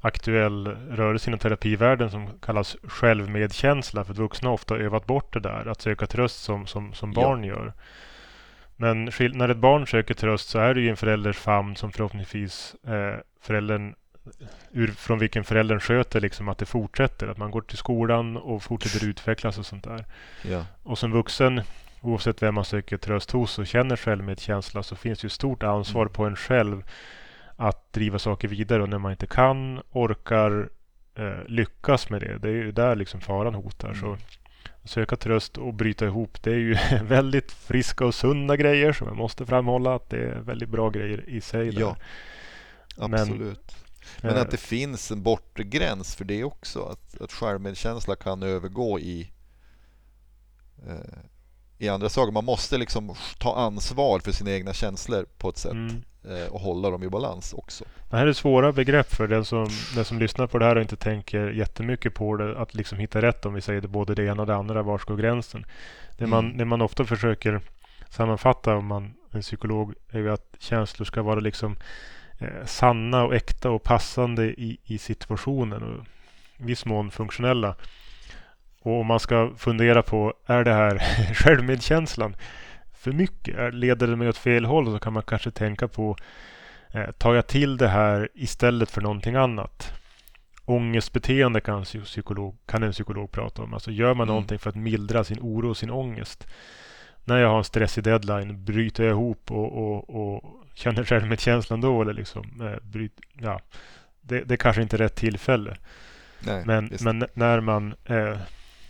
[0.00, 4.04] aktuell rörelse inom terapivärlden som kallas självmedkänsla.
[4.04, 7.12] För att vuxna har ofta övat bort det där, att söka tröst som, som, som
[7.16, 7.22] Ja.
[7.22, 7.72] barn gör.
[8.82, 12.76] Men när ett barn söker tröst så är det ju en förälders famn som förhoppningsvis
[12.86, 13.94] eh, föräldern
[14.72, 17.28] ur, från vilken föräldern sköter liksom att det fortsätter.
[17.28, 20.04] Att man går till skolan och fortsätter utvecklas och sånt där.
[20.42, 20.66] Ja.
[20.82, 21.60] Och som vuxen,
[22.00, 26.02] oavsett vem man söker tröst hos och känner självmedkänsla så finns det ju stort ansvar
[26.02, 26.12] Mm.
[26.12, 26.82] på en själv
[27.56, 30.68] att driva saker vidare och när man inte kan, orkar,
[31.14, 32.38] eh, lyckas med det.
[32.38, 33.88] Det är ju där liksom faran hotar.
[33.88, 34.00] Mm.
[34.00, 34.16] Så
[34.84, 36.42] söka tröst och bryta ihop.
[36.42, 40.40] Det är ju väldigt friska och sunda grejer som jag måste framhålla att det är
[40.40, 41.70] väldigt bra grejer i sig.
[41.70, 41.80] där.
[41.80, 41.96] Ja,
[42.96, 43.76] Men, absolut.
[44.20, 46.82] Men, eh, att det finns en bortre gräns för det också.
[46.82, 49.32] Att, att självmedkänsla kan övergå i,
[50.86, 51.18] eh,
[51.78, 52.32] i andra saker.
[52.32, 56.02] Man måste liksom ta ansvar för sina egna känslor på ett sätt Mm.
[56.24, 57.84] Eh, och hålla dem i balans också.
[58.10, 60.82] Det här är svåra begrepp för den som, den som lyssnar på det här och
[60.82, 62.58] inte tänker jättemycket på det.
[62.58, 64.82] Att liksom hitta rätt om vi säger det, både det ena och det andra.
[64.82, 65.66] Var går gränsen?
[66.18, 66.56] Det man, Mm.
[66.58, 67.60] det man ofta försöker
[68.08, 71.76] sammanfatta om man en psykolog är ju att känslor ska vara liksom
[72.38, 76.04] eh, sanna och äkta och passande i, i situationen och
[76.56, 77.74] i viss mån funktionella.
[78.82, 80.98] Och om man ska fundera på, är det här
[81.34, 82.36] självmedkänslan
[83.02, 83.74] för mycket?
[83.74, 84.86] Leder det mig åt fel håll?
[84.92, 86.16] Så kan man kanske tänka på,
[86.90, 89.92] eh, tar jag till det här istället för någonting annat?
[90.64, 93.74] Ångestbeteende kan, psykolog, kan en psykolog prata om.
[93.74, 94.26] Alltså gör man Mm.
[94.28, 96.46] någonting för att mildra sin oro och sin ångest.
[97.24, 102.02] När jag har en stressig deadline, bryter jag ihop och, och, och känner självmedkänslan då?
[102.02, 103.60] Eller liksom, eh, bryt, ja.
[104.20, 105.76] det, det är kanske inte är rätt tillfälle.
[106.40, 108.36] Nej, Men, men när man eh,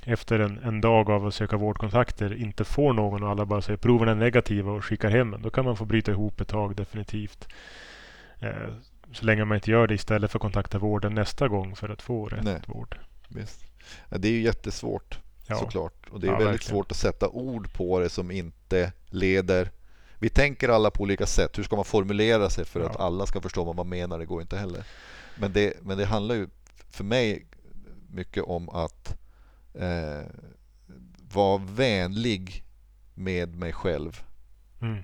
[0.05, 3.77] efter en, en dag av att söka vårdkontakter inte får någon och alla bara säger
[3.77, 5.43] proven är negativa och skickar hem en.
[5.43, 7.49] Då kan man få bryta ihop ett tag definitivt.
[8.39, 8.51] Eh,
[9.13, 12.03] så länge man inte gör det istället för att kontakta vården nästa gång för att
[12.03, 12.61] få rätt Nej.
[12.67, 12.99] vård.
[13.29, 13.65] Visst.
[14.09, 15.57] Ja, det är ju jättesvårt Ja.
[15.57, 16.09] såklart.
[16.11, 16.71] Och det är Ja, väldigt verkligen.
[16.77, 19.71] svårt att sätta ord på det som inte leder...
[20.19, 21.59] Vi tänker alla på olika sätt.
[21.59, 23.05] Hur ska man formulera sig för att Ja.
[23.05, 24.19] alla ska förstå vad man menar?
[24.19, 24.85] Det går inte heller.
[25.39, 26.49] Men det, men det handlar ju
[26.91, 27.47] för mig
[28.11, 29.17] mycket om att
[29.75, 30.27] eh,
[31.33, 32.65] vara vänlig
[33.15, 34.23] med mig själv.
[34.81, 35.03] Mm.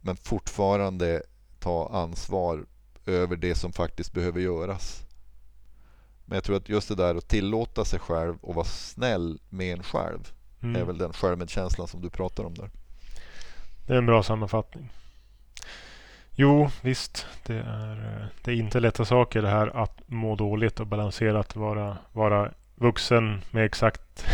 [0.00, 1.22] Men fortfarande
[1.58, 2.66] ta ansvar
[3.06, 5.06] över det som faktiskt behöver göras.
[6.24, 9.76] Men jag tror att just det där att tillåta sig själv och vara snäll med
[9.76, 10.82] en själv Mm.
[10.82, 12.70] är väl den självmedkänslan som du pratar om där.
[13.86, 14.90] Det är en bra sammanfattning.
[16.30, 17.26] Jo, visst.
[17.46, 21.56] Det är, eh, det är inte lätta saker det här att må dåligt och balanserat
[21.56, 24.26] vara, vara vuxen med exakt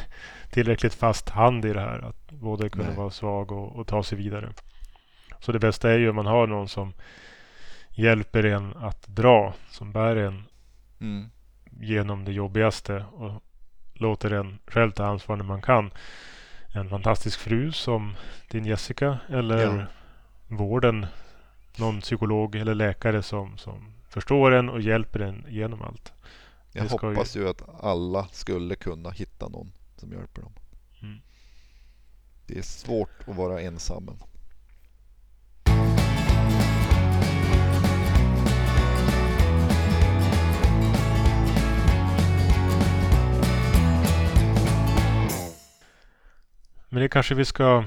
[0.50, 1.98] tillräckligt fast hand i det här.
[2.08, 2.96] Att både kunna Nej.
[2.96, 4.52] vara svag och, och ta sig vidare.
[5.40, 6.92] Så det bästa är ju om man har någon som
[7.90, 10.44] hjälper en att dra, som bär en
[11.00, 11.30] Mm.
[11.80, 13.42] genom det jobbigaste och
[13.94, 15.90] låter en själv ta ansvar när man kan.
[16.74, 18.16] En fantastisk fru som
[18.50, 19.84] din Jessica eller Ja.
[20.48, 21.06] vården,
[21.78, 26.12] någon psykolog eller läkare som, som förstår en och hjälper en genom allt.
[26.76, 30.52] Jag Det ju- hoppas ju att alla skulle kunna hitta någon som hjälper dem.
[31.02, 31.20] Mm.
[32.46, 34.10] Det är svårt att vara ensam.
[46.88, 47.84] Men det kanske vi ska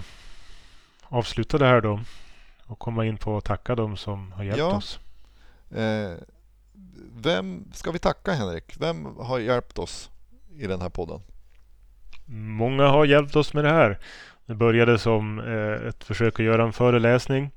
[1.04, 2.00] avsluta det här då
[2.66, 4.76] och komma in på att tacka dem som har hjälpt Ja.
[4.78, 5.00] oss.
[5.72, 6.12] Eh,
[7.22, 8.76] vem ska vi tacka Henrik?
[8.80, 10.10] Vem har hjälpt oss
[10.58, 11.22] i den här podden?
[12.36, 13.98] Många har hjälpt oss med det här.
[14.46, 17.52] Det började som eh, ett försök att göra en föreläsning.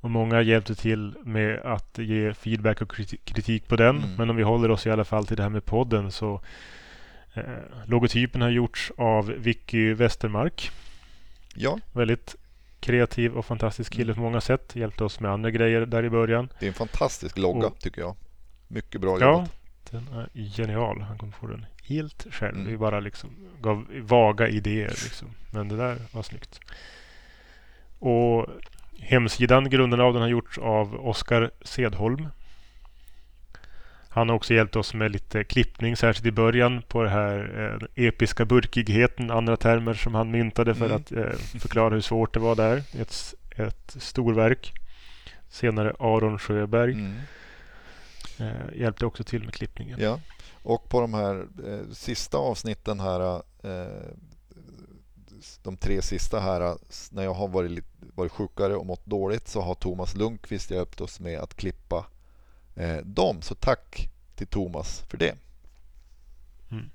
[0.00, 3.96] Och många hjälpte till med att ge feedback och kriti- kritik på den.
[3.96, 4.10] Mm.
[4.16, 6.40] Men om vi håller oss i alla fall till det här med podden så
[7.34, 7.42] eh,
[7.86, 10.70] logotypen har gjorts av Vicky Westermark.
[11.54, 12.36] Ja, Väldigt
[12.80, 14.14] kreativ och fantastisk kille Mm.
[14.14, 14.76] på många sätt.
[14.76, 16.48] Hjälpte oss med andra grejer där i början.
[16.60, 18.16] det är en fantastisk logga Och- tycker jag.
[18.68, 19.50] Mycket bra Ja, jobbat.
[19.90, 21.00] den är genial.
[21.00, 22.54] Han kom på den helt själv.
[22.56, 22.66] Mm.
[22.68, 24.88] Vi bara liksom gav vaga idéer.
[24.88, 25.28] Liksom.
[25.50, 26.60] Men det där var snyggt.
[27.98, 28.46] Och
[29.00, 32.28] hemsidan, grunden av den har gjorts av Oskar Sedholm.
[34.08, 37.38] Han har också hjälpt oss med lite klippning, särskilt i början på det här
[37.96, 40.96] eh, episka burkigheten, andra termer som han myntade för Mm.
[40.96, 42.76] att eh, förklara hur svårt det var där.
[42.76, 44.72] Ett, ett storverk.
[45.48, 47.14] Senare Aron Sjöberg Mm.
[48.38, 50.00] Eh, hjälpte också till med klippningen.
[50.00, 50.20] Ja,
[50.62, 54.10] och på de här eh, sista avsnitten här, eh,
[55.62, 56.76] de tre sista här,
[57.10, 61.20] när jag har varit, varit sjukare och mått dåligt så har Thomas Lundqvist hjälpt oss
[61.20, 62.06] med att klippa
[62.76, 63.42] eh, dem.
[63.42, 65.34] Så tack till Thomas för det.
[66.70, 66.90] Mm.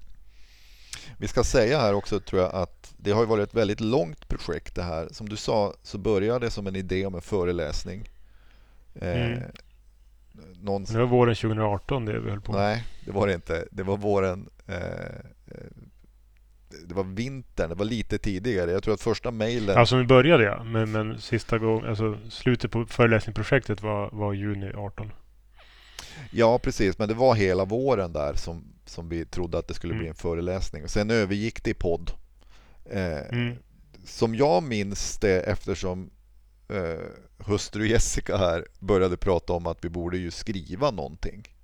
[1.17, 4.75] Vi ska säga här också tror jag att det har varit ett väldigt långt projekt
[4.75, 5.08] det här.
[5.12, 8.10] Som du sa så började det som en idé om en föreläsning.
[8.95, 9.51] Eh, Mm.
[10.62, 10.84] Någon...
[10.84, 13.67] Det var våren 2018 det vi höll på Nej, det var det inte.
[13.72, 14.50] Det var våren...
[14.67, 15.72] Eh, eh,
[16.88, 18.72] det var vintern, det var lite tidigare.
[18.72, 19.78] Jag tror att första mejlen...
[19.78, 24.72] Alltså vi började ja, men, men sista gången, alltså slutet på föreläsningsprojektet var, var juni
[24.76, 25.12] 18.
[26.32, 26.98] Ja, precis.
[27.00, 30.10] Men det var hela våren där som, som vi trodde att det skulle bli Mm.
[30.10, 30.88] en föreläsning.
[30.88, 32.12] Sen övergick det i podd.
[32.86, 33.56] Eh, Mm.
[34.06, 36.10] Som jag minns det eftersom
[36.71, 36.99] eh,
[37.38, 41.55] hustru Jessica här började prata om att vi borde ju skriva någonting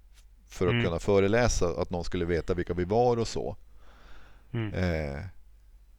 [0.48, 0.86] för att Mm.
[0.86, 3.58] kunna föreläsa, att någon skulle veta vilka vi var och så.
[4.52, 4.74] Mm.
[4.74, 5.24] Eh,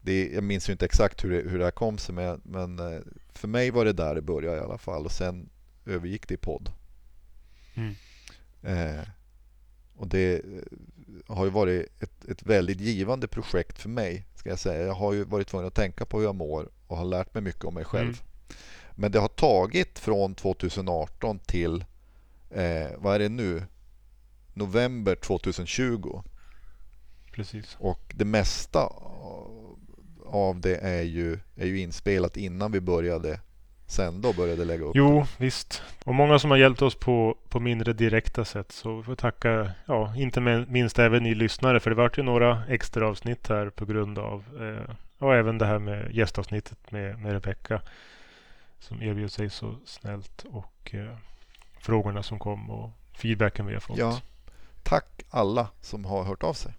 [0.00, 2.78] det, jag minns ju inte exakt hur det, hur det här kom sig men, men
[2.78, 3.00] eh,
[3.32, 5.48] för mig var det där det började i alla fall och sen
[5.86, 6.70] övergick det i podd.
[7.74, 7.94] Mm.
[8.62, 9.04] Eh,
[9.96, 10.42] och det eh,
[11.26, 14.26] har ju varit ett, ett väldigt givande projekt för mig.
[14.34, 14.86] Ska jag säga.
[14.86, 17.42] Jag har ju varit tvungen att tänka på hur jag mår och har lärt mig
[17.42, 18.04] mycket om mig själv.
[18.08, 18.18] Mm.
[19.00, 21.84] Men det har tagit från 2018 till,
[22.50, 23.62] eh, vad är det nu?
[24.54, 26.22] November 2020.
[27.32, 27.76] Precis.
[27.80, 28.88] Och det mesta
[30.26, 33.40] av det är ju, är ju inspelat innan vi började
[33.86, 34.92] sända och började lägga upp.
[34.94, 35.82] Jo, visst.
[36.04, 38.72] Och många som har hjälpt oss på, på mindre direkta sätt.
[38.72, 41.80] Så vi får tacka, ja, inte minst även ni lyssnare.
[41.80, 45.66] För det vart ju några extra avsnitt här på grund av, eh, och även det
[45.66, 47.80] här med gästavsnittet med, med Rebecka.
[48.78, 51.16] Som erbjöd sig så snällt och eh,
[51.80, 53.98] frågorna som kom och feedbacken vi har fått.
[53.98, 54.20] Ja.
[54.82, 56.72] Tack alla som har hört av sig.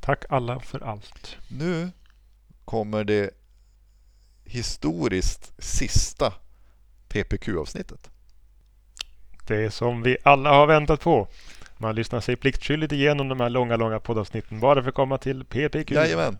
[0.00, 1.36] Tack alla för allt.
[1.48, 1.90] Nu
[2.64, 3.30] kommer det
[4.44, 6.34] historiskt sista
[7.08, 8.10] PPQ-avsnittet.
[9.46, 11.28] Det är som vi alla har väntat på.
[11.76, 15.44] Man lyssnar sig pliktskyldigt igenom de här långa, långa poddavsnitten bara för att komma till
[15.44, 15.90] PPQ.
[15.90, 16.38] Jajamän.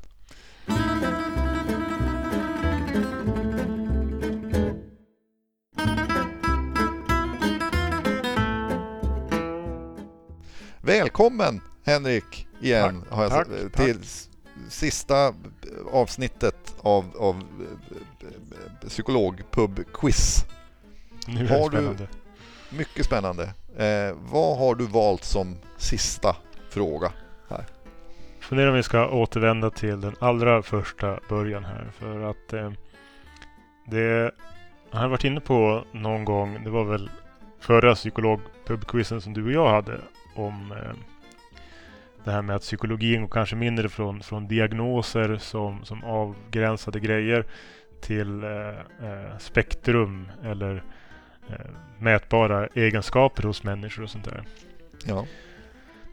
[10.86, 13.72] Välkommen Henrik igen Tack, jag tack, tack.
[13.86, 14.28] till s-
[14.68, 15.34] sista
[15.92, 20.44] avsnittet av, av eh, psykologpub-quiz.
[21.26, 22.08] Nu Har det du- spännande.
[22.70, 23.42] Mycket spännande.
[23.76, 26.36] Eh, vad har du valt som sista
[26.70, 27.12] fråga?
[28.40, 31.90] Funderar om vi ska återvända till den allra första början här.
[31.98, 32.70] För att eh,
[33.86, 34.32] det
[34.90, 36.64] jag har varit inne på någon gång.
[36.64, 37.10] Det var väl
[37.60, 40.00] förra psykologpubquizen som du och jag hade.
[40.36, 40.94] Om eh,
[42.24, 47.44] det här med att psykologin går kanske mindre från, från diagnoser som, som avgränsade grejer
[48.00, 48.50] till eh,
[49.10, 50.82] eh, spektrum eller
[51.48, 54.44] eh, mätbara egenskaper hos människor och sånt där.
[55.04, 55.26] Ja.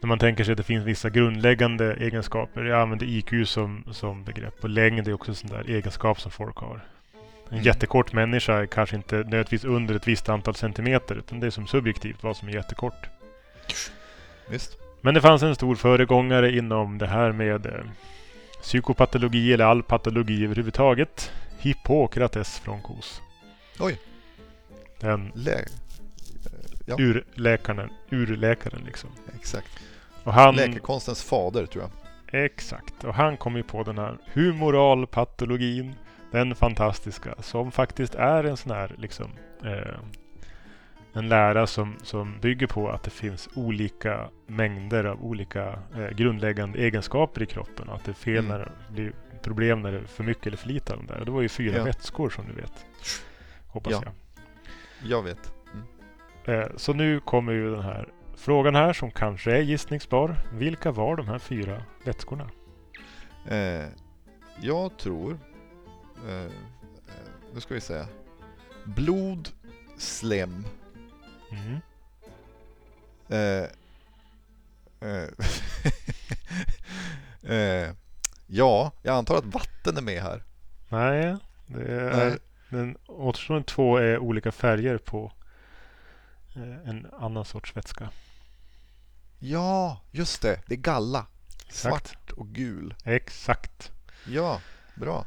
[0.00, 2.64] När man tänker sig att det finns vissa grundläggande egenskaper.
[2.64, 6.30] Jag använder IQ som, som begrepp och längd är också en sån där egenskap som
[6.30, 6.80] folk har.
[7.48, 7.64] En Mm.
[7.64, 11.66] jättekort människa är kanske inte nödvändigtvis under ett visst antal centimeter utan det är som
[11.66, 13.08] subjektivt vad som är jättekort.
[14.48, 14.76] Visst.
[15.00, 17.72] Men det fanns en stor föregångare inom det här med eh,
[18.62, 21.32] psykopatologi eller all patologi överhuvudtaget.
[21.58, 23.22] Hippokrates från Kos.
[23.80, 23.98] Oj.
[25.00, 25.64] Den Lä-
[26.86, 26.96] Ja.
[26.98, 29.10] urläkaren, urläkaren liksom.
[29.34, 29.68] Exakt.
[30.24, 32.44] Och han, Läkekonstens fader tror jag.
[32.44, 33.04] Exakt.
[33.04, 35.94] Och han kom ju på den här humoralpatologin.
[36.30, 37.34] Den fantastiska.
[37.40, 39.30] Som faktiskt är en sån här liksom
[39.64, 39.94] eh,
[41.14, 46.78] en lära som, som bygger på att det finns olika mängder av olika eh, grundläggande
[46.78, 47.88] egenskaper i kroppen.
[47.88, 48.48] Och att det är fel Mm.
[48.48, 51.18] när det blir problem när det är för mycket eller för lite av dem där.
[51.20, 51.84] Och det var ju fyra Ja.
[51.84, 52.86] vätskor som du vet.
[53.68, 54.02] Hoppas Ja.
[54.04, 54.12] jag.
[55.10, 55.52] Jag vet.
[56.44, 60.36] Eh, Så nu kommer ju den här frågan här som kanske är gissningsbar.
[60.52, 62.50] Vilka var de här fyra vätskorna?
[63.48, 63.86] Eh,
[64.60, 65.38] jag tror...
[66.28, 66.50] Eh, eh,
[67.54, 68.02] nu ska vi se.
[68.84, 69.48] Blod,
[69.98, 70.64] slem.
[71.54, 71.80] Mm.
[73.28, 73.68] Eh,
[75.08, 75.28] eh,
[77.56, 77.90] eh,
[78.46, 80.42] ja, jag antar att vatten är med här.
[80.88, 81.36] Nej,
[81.66, 82.38] det är, Nej.
[82.68, 85.32] den återstående två är olika färger på
[86.56, 88.10] eh, en annan sorts vätska.
[89.38, 90.60] Ja, just det.
[90.66, 91.26] Det är galla.
[91.66, 92.08] Exakt.
[92.08, 92.94] Svart och gul.
[93.04, 93.92] Exakt.
[94.26, 94.60] Ja,
[94.94, 95.26] bra.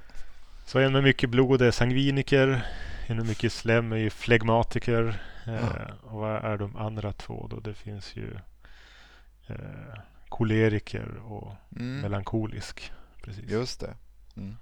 [0.66, 2.66] Så en med mycket blod är sangviniker.
[3.08, 5.22] En med mycket slem är ju flegmatiker.
[5.48, 5.94] Eh.
[6.04, 7.60] Och vad är de andra två då?
[7.60, 8.34] Det finns ju
[9.48, 12.92] eh, koleriker och Mm, melankolisk.
[13.24, 13.52] Precis.
[13.52, 13.94] just det.
[14.38, 14.58] Mm.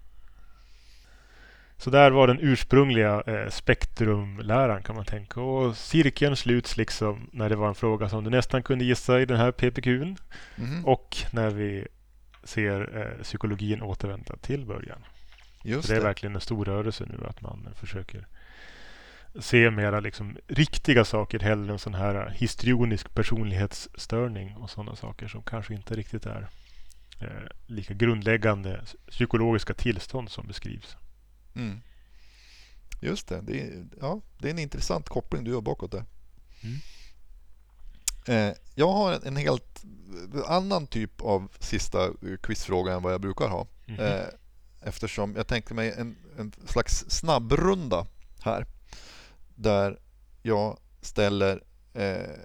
[1.77, 5.41] Så där var den ursprungliga eh, spektrumläran kan man tänka.
[5.41, 9.25] Och cirkeln sluts liksom när det var en fråga som du nästan kunde gissa i
[9.25, 10.17] den här PPQn.
[10.55, 11.87] Mhm, Och när vi
[12.43, 14.99] ser eh, psykologin återvända till början.
[15.63, 16.07] just Så det är det.
[16.07, 18.27] verkligen en stor rörelse nu att man försöker
[19.39, 25.43] se mera liksom riktiga saker hellre än sån här histrionisk personlighetsstörning och sådana saker som
[25.43, 26.49] kanske inte riktigt är
[27.19, 27.27] eh,
[27.65, 30.97] lika grundläggande psykologiska tillstånd som beskrivs.
[31.55, 31.81] Mm.
[33.01, 33.41] Just det.
[33.41, 36.05] Det är, ja, det är en intressant koppling du gör bakåt där.
[36.61, 36.77] Mm.
[38.27, 39.83] Eh, jag har en, en helt
[40.47, 42.09] annan typ av sista
[42.43, 43.67] quizfråga än vad jag brukar ha.
[43.85, 43.99] Mhm.
[43.99, 44.25] Eh,
[44.81, 48.07] eftersom jag tänkte mig en, en slags snabbrunda
[48.41, 48.65] här.
[49.55, 49.99] Där
[50.41, 51.63] jag ställer
[51.93, 52.39] eh,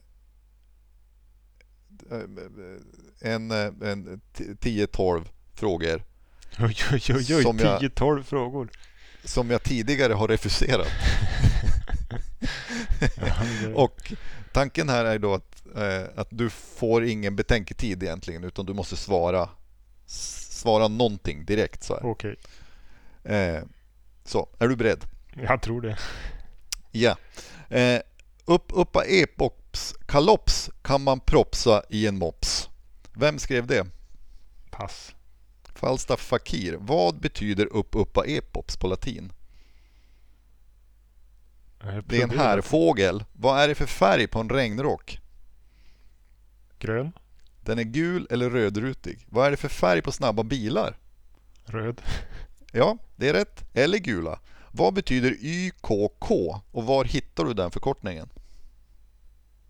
[3.20, 6.02] en, en 10-12 frågor
[6.58, 8.70] Oj, oj, oj, oj Som jag- 10-12 frågor.
[9.24, 10.86] som jag tidigare har refuserat.
[13.74, 14.12] Och
[14.52, 18.96] tanken här är då att, eh, att du får ingen betänketid egentligen utan du måste
[18.96, 19.48] svara
[20.06, 21.82] svara någonting direkt.
[21.82, 22.06] Så, här.
[22.10, 22.36] Okej,
[23.24, 23.62] Eh,
[24.24, 25.04] så är du beredd?
[25.34, 25.98] jag tror det.
[26.90, 27.16] Ja.
[27.68, 28.00] Eh,
[28.44, 32.68] upp, uppa epops kalops kan man propsa i en mops.
[33.12, 33.86] Vem skrev det?
[34.70, 35.14] Pass.
[35.74, 36.76] Falstaff Fakir.
[36.80, 39.32] Vad betyder upp uppa epops på latin?
[42.04, 43.24] Det är en härfågel.
[43.32, 45.20] Vad är det för färg på en regnrock?
[46.78, 47.12] Grön,
[47.60, 49.26] Den är gul eller rödrutig.
[49.28, 50.96] Vad är det för färg på snabba bilar?
[51.64, 52.02] röd,
[52.72, 53.64] Ja, det är rätt.
[53.74, 54.40] Eller gula.
[54.72, 56.30] Vad betyder YKK
[56.72, 58.28] och var hittar du den förkortningen?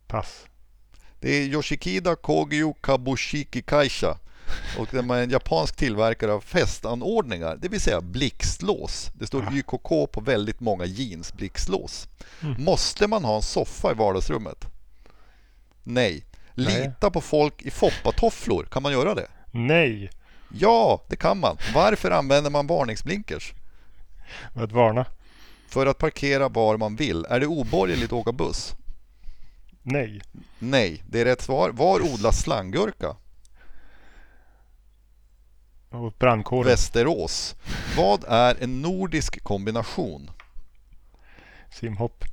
[0.07, 0.47] pass.
[1.21, 4.19] Det är Yoshikida Kogyo Kabushiki Kaisha
[4.79, 9.11] och de är en japansk tillverkare av fästanordningar, det vill säga blixtlås.
[9.19, 9.53] Det står Ah.
[9.53, 12.09] YKK på väldigt många jeans blixtlås.
[12.43, 12.65] Mm.
[12.65, 14.65] Måste man ha en soffa i vardagsrummet?
[15.83, 16.25] Nej.
[16.55, 16.81] Nej.
[16.85, 19.29] Lita på folk i foppatofflor, kan man göra det?
[19.51, 20.11] Nej!
[20.55, 21.57] Ja, det kan man.
[21.75, 23.53] Varför använder man varningsblinkers?
[24.55, 25.07] För att varna.
[25.69, 27.25] För att parkera var man vill.
[27.25, 28.75] Är det oborgerligt att åka buss?
[29.83, 30.21] Nej.
[30.59, 31.71] Nej, det är rätt svar.
[31.71, 33.17] Var odlas slanggurka?
[35.91, 36.67] Och brandkåren.
[36.67, 37.55] Västerås.
[37.97, 40.31] Vad är en nordisk kombination?
[41.71, 42.25] Simhopp.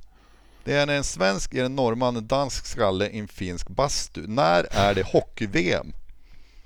[0.64, 4.26] Det är när en svensk ger en norrman en dansk skalle i en finsk bastu.
[4.26, 5.92] När är det hockey-VM?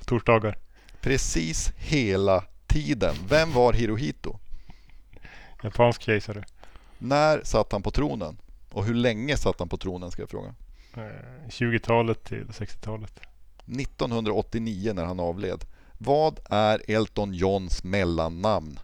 [0.05, 0.59] Torsdagar.
[1.01, 3.14] Precis hela tiden.
[3.29, 4.38] Vem var Hirohito?
[5.62, 6.44] Japansk kejsare.
[6.98, 8.38] När satt han på tronen?
[8.70, 10.55] Och hur länge satt han på tronen ska jag fråga.
[10.96, 13.20] Eh, 20-talet till 60-talet.
[13.66, 15.64] 1989 när han avled.
[15.98, 18.79] Vad är Elton Johns mellannamn?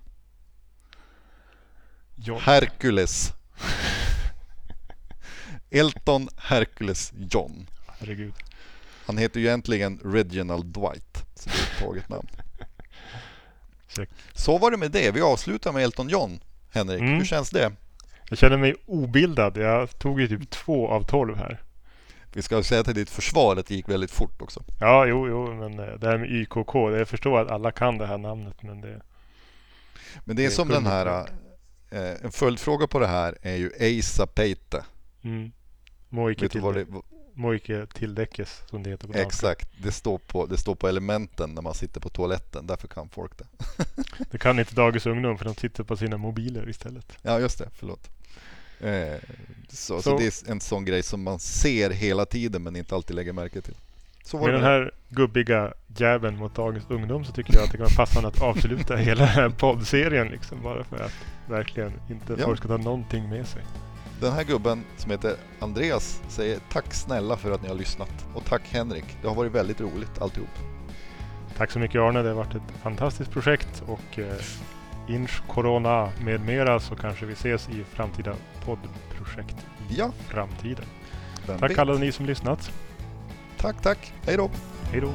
[2.14, 2.40] John.
[2.40, 3.32] Hercules.
[5.70, 7.66] Elton Hercules John.
[7.86, 8.34] Herregud.
[9.06, 11.24] Han heter ju egentligen Reginald Dwight.
[11.34, 12.28] Så det är ett taget namn.
[13.88, 14.08] Check.
[14.32, 15.10] Så var det med det.
[15.10, 16.40] Vi avslutar med Elton John.
[16.70, 17.14] Henrik, Mm.
[17.14, 17.72] hur känns det?
[18.28, 19.56] Jag känner mig obildad.
[19.56, 21.62] Jag tog ju typ två av tolv här.
[22.32, 24.62] Vi ska säga till ditt försvar att det gick väldigt fort också.
[24.80, 26.74] Ja, jo, jo, men eh, det här med YKK.
[26.74, 29.00] Jag förstår att alla kan det här namnet, men det...
[30.24, 31.26] Men det är Det som kunde den här...
[31.90, 34.84] Eh, en följdfråga på det här är ju Eisa Peite.
[35.24, 35.52] Mm.
[36.10, 36.86] Vet du vad det,
[37.38, 39.26] Moike tildäckes, som det heter på danska.
[39.26, 42.66] exakt, det står, på, det står på elementen när man sitter på toaletten.
[42.66, 43.44] Därför kan folk det.
[44.30, 47.12] Det kan inte dagens ungdom, för de sitter på sina mobiler istället.
[47.22, 47.68] Ja, just det.
[47.78, 48.10] Förlåt.
[48.80, 49.14] Eh,
[49.68, 50.02] så, så.
[50.02, 53.32] Så- det är en sån grej som man ser hela tiden men inte alltid lägger
[53.32, 53.74] märke till.
[54.24, 57.86] Så Med den här gubbiga jäveln mot dagens ungdom så tycker jag att det kan
[57.86, 60.62] vara passande att avsluta hela den här poddserien liksom.
[60.62, 61.12] Bara för att
[61.48, 62.44] verkligen inte Ja.
[62.44, 63.62] folk ska ta någonting med sig.
[64.20, 68.26] Den här gubben som heter Andreas säger tack snälla för att ni har lyssnat.
[68.34, 69.04] Och tack Henrik.
[69.22, 70.48] Det har varit väldigt roligt alltihop.
[71.56, 72.22] Tack så mycket Arne.
[72.22, 74.34] Det har varit ett fantastiskt projekt och eh,
[75.14, 79.56] Inch Corona med mera så kanske vi ses i framtida poddprojekt
[79.90, 80.84] i Ja, framtiden.
[81.46, 81.78] vem Tack vet?
[81.78, 82.70] alla ni som lyssnat.
[83.56, 84.12] Tack, tack.
[84.26, 84.50] Hej då.
[84.92, 85.12] Hej då!